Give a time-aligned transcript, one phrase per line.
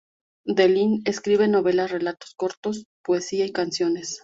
[0.47, 4.19] De Lint escribe novelas, relatos cortos, poesía y canciones.